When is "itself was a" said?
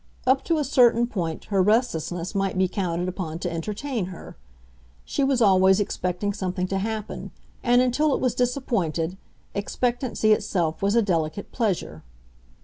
10.33-11.03